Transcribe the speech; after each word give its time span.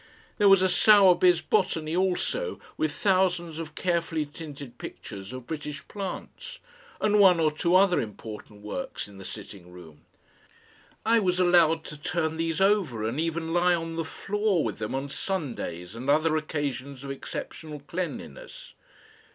There 0.39 0.49
was 0.49 0.63
a 0.63 0.67
Sowerby's 0.67 1.41
BOTANY 1.41 1.95
also, 1.95 2.59
with 2.75 2.91
thousands 2.91 3.59
of 3.59 3.75
carefully 3.75 4.25
tinted 4.25 4.79
pictures 4.79 5.31
of 5.31 5.45
British 5.45 5.87
plants, 5.87 6.57
and 6.99 7.19
one 7.19 7.39
or 7.39 7.51
two 7.51 7.75
other 7.75 8.01
important 8.01 8.63
works 8.63 9.07
in 9.07 9.19
the 9.19 9.23
sitting 9.25 9.69
room. 9.71 10.01
I 11.05 11.19
was 11.19 11.39
allowed 11.39 11.83
to 11.83 12.01
turn 12.01 12.37
these 12.37 12.59
over 12.59 13.03
and 13.03 13.19
even 13.19 13.53
lie 13.53 13.75
on 13.75 13.95
the 13.95 14.03
floor 14.03 14.63
with 14.63 14.79
them 14.79 14.95
on 14.95 15.07
Sundays 15.07 15.95
and 15.95 16.09
other 16.09 16.35
occasions 16.35 17.03
of 17.03 17.11
exceptional 17.11 17.79
cleanliness. 17.81 18.73